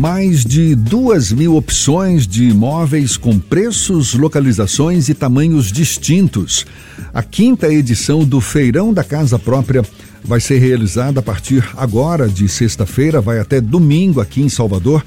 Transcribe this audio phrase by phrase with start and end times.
[0.00, 6.64] Mais de duas mil opções de imóveis com preços, localizações e tamanhos distintos.
[7.12, 9.84] A quinta edição do Feirão da Casa Própria
[10.24, 15.04] vai ser realizada a partir agora de sexta-feira, vai até domingo aqui em Salvador.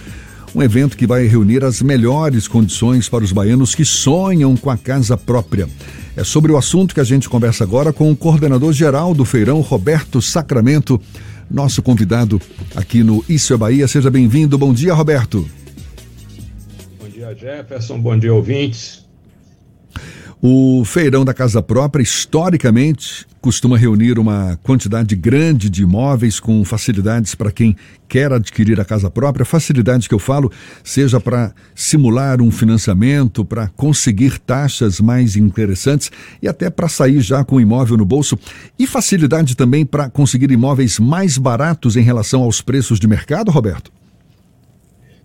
[0.54, 4.78] Um evento que vai reunir as melhores condições para os baianos que sonham com a
[4.78, 5.68] casa própria.
[6.16, 9.60] É sobre o assunto que a gente conversa agora com o coordenador geral do feirão,
[9.60, 11.02] Roberto Sacramento,
[11.54, 12.42] nosso convidado
[12.76, 13.88] aqui no Isso é Bahia.
[13.88, 14.58] Seja bem-vindo.
[14.58, 15.48] Bom dia, Roberto.
[17.00, 18.00] Bom dia, Jefferson.
[18.00, 19.03] Bom dia, ouvintes.
[20.46, 27.34] O feirão da casa própria, historicamente, costuma reunir uma quantidade grande de imóveis com facilidades
[27.34, 27.78] para quem
[28.10, 29.46] quer adquirir a casa própria.
[29.46, 30.52] Facilidade que eu falo,
[30.84, 37.46] seja para simular um financiamento, para conseguir taxas mais interessantes e até para sair já
[37.46, 38.38] com o imóvel no bolso.
[38.78, 43.90] E facilidade também para conseguir imóveis mais baratos em relação aos preços de mercado, Roberto?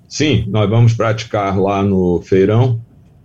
[0.09, 2.81] Sim, nós vamos praticar lá no feirão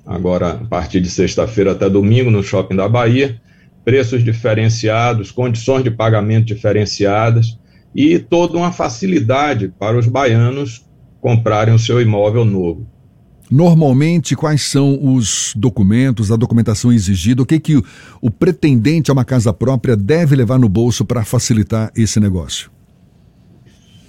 [0.06, 3.42] agora a partir de sexta-feira até domingo no Shopping da Bahia,
[3.84, 7.58] preços diferenciados, condições de pagamento diferenciadas
[7.96, 10.86] e toda uma facilidade para os baianos
[11.22, 12.88] comprarem o seu imóvel novo.
[13.52, 17.44] Normalmente, quais são os documentos, a documentação exigida?
[17.44, 17.84] O que, que
[18.22, 22.72] o, pretendente a uma casa própria deve levar no bolso para facilitar esse negócio?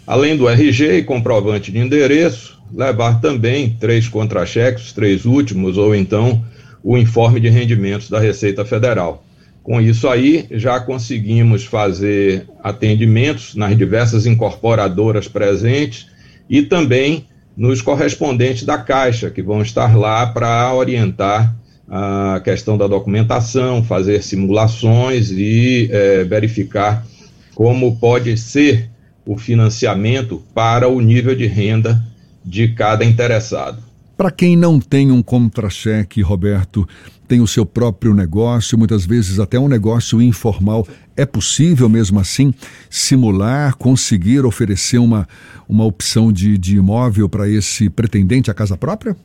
[0.07, 6.45] Além do RG e comprovante de endereço, levar também três contra-cheques, três últimos, ou então
[6.83, 9.25] o informe de rendimentos da Receita Federal.
[9.63, 16.07] Com isso aí, já conseguimos fazer atendimentos nas diversas incorporadoras presentes
[16.51, 21.57] e também nos correspondentes da Caixa, que vão estar lá para orientar
[21.89, 27.07] a questão da documentação, fazer simulações e é, verificar
[27.55, 28.91] como pode ser
[29.27, 32.03] o financiamento para o nível de renda
[32.45, 33.83] de cada interessado.
[34.17, 36.89] Para quem não tem um contra-cheque, Roberto,
[37.27, 40.87] tem o seu próprio negócio, muitas vezes até um negócio informal,
[41.17, 42.55] é possível mesmo assim
[42.89, 45.27] simular, conseguir oferecer uma,
[45.69, 49.17] uma opção de, de imóvel para esse pretendente à casa própria?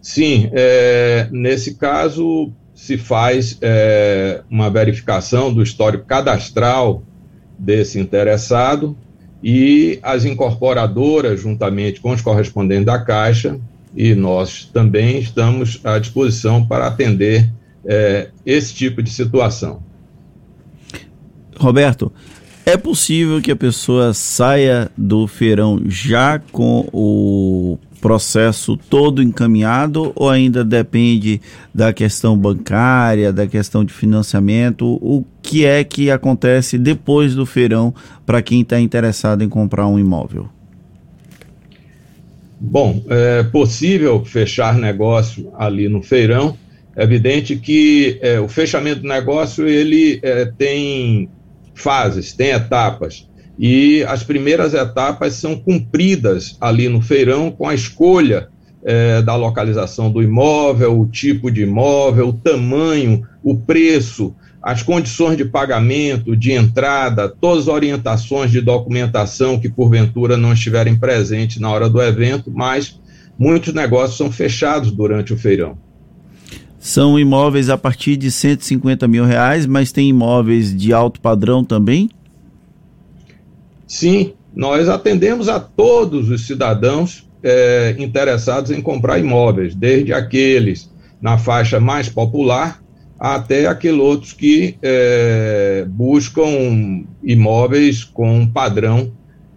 [0.00, 7.04] Sim, é, nesse caso se faz é, uma verificação do histórico cadastral
[7.62, 8.96] desse interessado
[9.42, 13.58] e as incorporadoras, juntamente com os correspondentes da Caixa,
[13.94, 17.48] e nós também estamos à disposição para atender
[17.84, 19.82] é, esse tipo de situação.
[21.56, 22.12] Roberto,
[22.66, 30.28] é possível que a pessoa saia do feirão já com o processo todo encaminhado ou
[30.28, 31.40] ainda depende
[31.72, 34.98] da questão bancária, da questão de financiamento?
[35.00, 37.94] O que é que acontece depois do feirão
[38.26, 40.48] para quem está interessado em comprar um imóvel?
[42.60, 46.58] Bom, é possível fechar negócio ali no feirão.
[46.96, 51.28] É evidente que é, o fechamento do negócio ele é, tem
[51.74, 58.48] fases, tem etapas e as primeiras etapas são cumpridas ali no feirão com a escolha
[58.84, 65.36] é, da localização do imóvel, o tipo de imóvel, o tamanho, o preço, as condições
[65.36, 71.70] de pagamento, de entrada, todas as orientações de documentação que porventura não estiverem presentes na
[71.70, 72.98] hora do evento, mas
[73.38, 75.76] muitos negócios são fechados durante o feirão.
[76.78, 82.08] São imóveis a partir de 150 mil reais, mas tem imóveis de alto padrão também?
[83.92, 91.36] Sim, nós atendemos a todos os cidadãos é, interessados em comprar imóveis, desde aqueles na
[91.36, 92.82] faixa mais popular
[93.20, 99.12] até aqueles outros que é, buscam imóveis com um padrão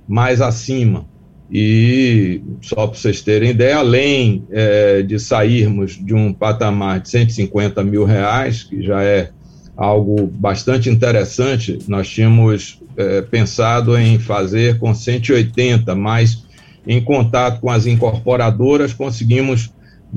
[0.06, 1.06] mais acima.
[1.50, 7.82] E só para vocês terem ideia, além é, de sairmos de um patamar de 150
[7.86, 9.30] mil reais, que já é
[9.78, 11.80] algo bastante interessante.
[11.88, 16.44] Nós tínhamos é, pensado em fazer com 180, mas
[16.88, 19.72] em contato com as incorporadoras conseguimos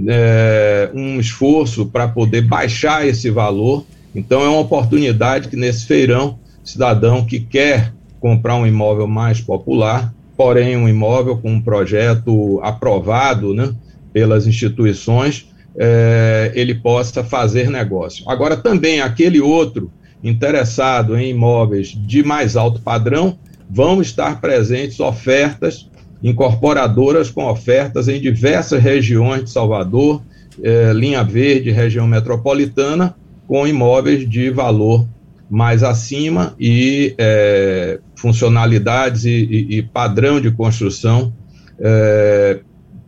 [0.07, 3.85] é, um esforço para poder baixar esse valor.
[4.15, 10.13] Então é uma oportunidade que nesse feirão, cidadão que quer comprar um imóvel mais popular,
[10.37, 13.75] porém um imóvel com um projeto aprovado né,
[14.13, 18.29] pelas instituições, é, ele possa fazer negócio.
[18.29, 19.91] Agora, também aquele outro
[20.23, 23.39] interessado em imóveis de mais alto padrão,
[23.71, 25.89] vão estar presentes ofertas,
[26.23, 30.23] incorporadoras com ofertas em diversas regiões de Salvador,
[30.63, 33.15] é, linha verde, região metropolitana,
[33.47, 35.07] com imóveis de valor
[35.49, 41.33] mais acima e é, funcionalidades e, e, e padrão de construção
[41.79, 42.61] é,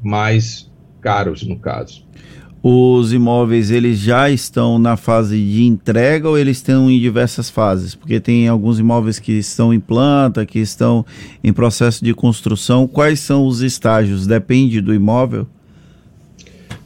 [0.02, 0.70] mais
[1.00, 2.04] caros, no caso.
[2.62, 7.94] Os imóveis eles já estão na fase de entrega ou eles estão em diversas fases?
[7.94, 11.04] Porque tem alguns imóveis que estão em planta, que estão
[11.42, 12.86] em processo de construção.
[12.86, 14.26] Quais são os estágios?
[14.26, 15.46] Depende do imóvel?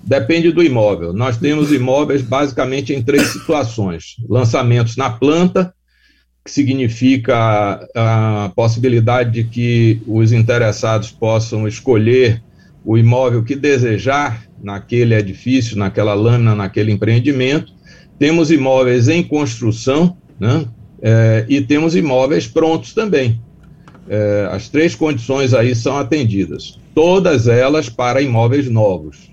[0.01, 1.13] Depende do imóvel.
[1.13, 5.75] Nós temos imóveis basicamente em três situações: lançamentos na planta,
[6.45, 12.41] que significa a possibilidade de que os interessados possam escolher
[12.85, 17.73] o imóvel que desejar naquele edifício, naquela lâmina, naquele empreendimento.
[18.19, 20.67] Temos imóveis em construção, né?
[21.03, 23.41] É, e temos imóveis prontos também.
[24.09, 29.33] É, as três condições aí são atendidas, todas elas para imóveis novos.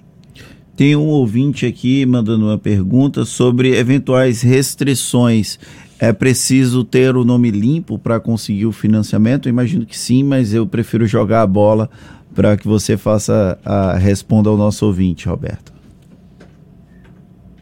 [0.75, 5.59] Tem um ouvinte aqui mandando uma pergunta sobre eventuais restrições.
[6.00, 9.47] É preciso ter o nome limpo para conseguir o financiamento?
[9.47, 11.89] Eu imagino que sim, mas eu prefiro jogar a bola
[12.33, 15.72] para que você faça a responda ao nosso ouvinte, Roberto.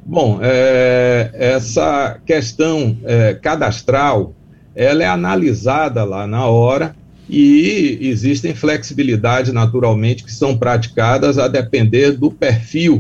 [0.06, 4.34] Bom, é, essa questão é, cadastral,
[4.76, 6.96] ela é analisada lá na hora
[7.30, 13.00] e existem flexibilidades naturalmente que são praticadas a depender do perfil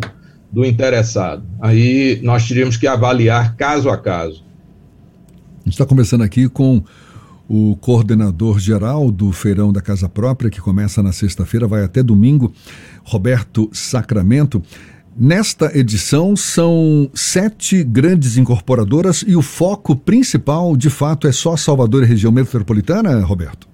[0.51, 1.44] do interessado.
[1.60, 4.44] Aí nós teríamos que avaliar caso a caso.
[5.62, 6.83] A gente está conversando aqui com
[7.50, 12.54] o coordenador geral do Feirão da Casa Própria, que começa na sexta-feira, vai até domingo,
[13.04, 14.62] Roberto Sacramento.
[15.18, 22.04] Nesta edição são sete grandes incorporadoras e o foco principal, de fato, é só Salvador
[22.04, 23.68] e região metropolitana, Roberto?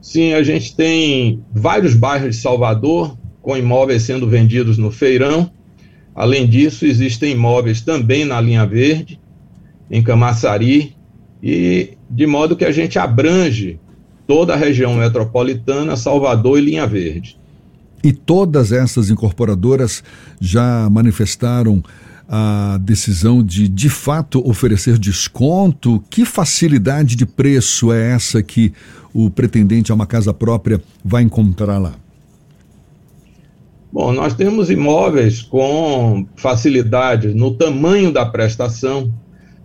[0.00, 5.50] Sim, a gente tem vários bairros de Salvador com imóveis sendo vendidos no feirão.
[6.14, 9.18] Além disso, existem imóveis também na linha verde,
[9.90, 10.94] em Camaçari,
[11.42, 13.78] e de modo que a gente abrange
[14.26, 17.36] toda a região metropolitana, Salvador e linha verde.
[18.02, 20.02] E todas essas incorporadoras
[20.40, 21.82] já manifestaram
[22.28, 26.02] a decisão de de fato oferecer desconto?
[26.10, 28.72] Que facilidade de preço é essa que
[29.12, 31.94] o pretendente a uma casa própria vai encontrar lá?
[33.92, 39.12] Bom, nós temos imóveis com facilidade no tamanho da prestação,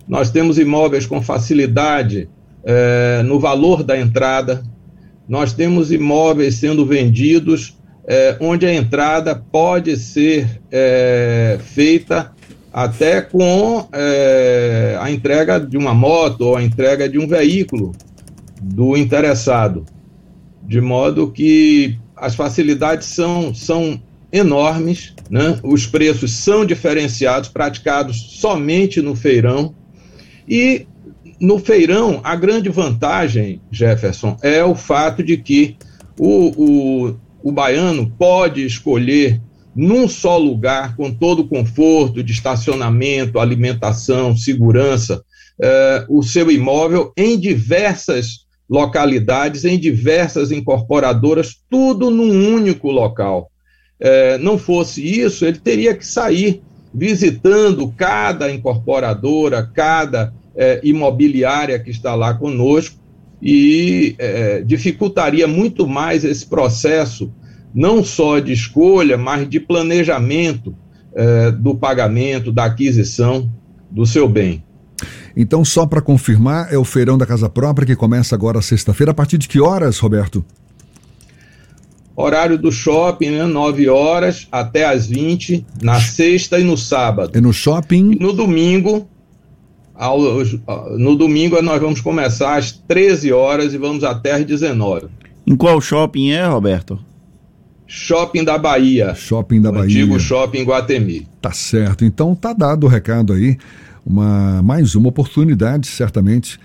[0.10, 2.28] nós temos imóveis com facilidade
[2.64, 4.64] é, no valor da entrada,
[5.28, 7.78] nós temos imóveis sendo vendidos
[8.08, 12.32] é, onde a entrada pode ser é, feita
[12.74, 17.92] até com é, a entrega de uma moto ou a entrega de um veículo
[18.60, 19.86] do interessado,
[20.64, 24.02] de modo que as facilidades são, são
[24.32, 25.60] enormes, né?
[25.64, 29.74] os preços são diferenciados, praticados somente no feirão.
[30.50, 30.88] E
[31.40, 35.78] no feirão, a grande vantagem, Jefferson, é o fato de que
[36.19, 39.40] o, o, o baiano pode escolher
[39.75, 45.24] num só lugar, com todo o conforto de estacionamento, alimentação, segurança,
[45.62, 53.50] eh, o seu imóvel em diversas localidades, em diversas incorporadoras, tudo num único local.
[54.00, 56.62] Eh, não fosse isso, ele teria que sair
[56.94, 62.98] visitando cada incorporadora, cada eh, imobiliária que está lá conosco,
[63.42, 64.18] e
[64.66, 67.31] dificultaria muito mais esse processo
[67.74, 70.76] não só de escolha, mas de planejamento
[71.14, 73.50] é, do pagamento, da aquisição
[73.90, 74.64] do seu bem.
[75.35, 79.12] Então, só para confirmar, é o feirão da Casa Própria que começa agora sexta-feira.
[79.12, 80.44] A partir de que horas, Roberto?
[82.16, 83.45] Horário do shopping, né?
[83.45, 87.31] 9 horas até as 20, na sexta e no sábado.
[87.33, 88.12] É no shopping?
[88.12, 89.07] E no domingo,
[90.00, 90.18] ao,
[90.98, 95.08] no domingo nós vamos começar às 13 horas e vamos até às 19.
[95.46, 96.98] Em qual shopping é, Roberto?
[97.86, 99.14] Shopping da Bahia.
[99.14, 99.84] Shopping da Bahia.
[99.84, 101.28] Antigo Shopping Guatemi.
[101.42, 102.06] Tá certo.
[102.06, 103.58] Então tá dado o recado aí.
[104.06, 106.60] Uma, mais uma oportunidade, certamente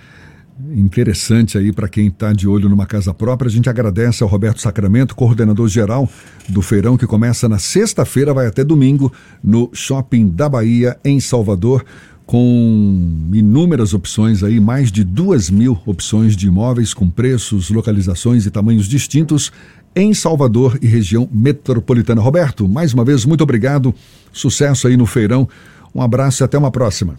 [0.72, 3.48] interessante aí para quem está de olho numa casa própria.
[3.48, 6.08] A gente agradece ao Roberto Sacramento, coordenador geral
[6.48, 9.12] do feirão que começa na sexta-feira, vai até domingo
[9.42, 11.84] no Shopping da Bahia, em Salvador,
[12.26, 18.50] com inúmeras opções aí, mais de duas mil opções de imóveis com preços, localizações e
[18.50, 19.52] tamanhos distintos
[19.94, 22.20] em Salvador e região metropolitana.
[22.20, 23.94] Roberto, mais uma vez, muito obrigado.
[24.32, 25.48] Sucesso aí no feirão.
[25.94, 27.16] Um abraço e até uma próxima.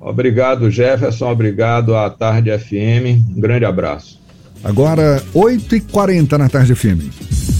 [0.00, 1.30] Obrigado, Jefferson.
[1.30, 3.36] Obrigado à Tarde FM.
[3.36, 4.20] Um grande abraço.
[4.64, 7.55] Agora, 8h40 na Tarde FM.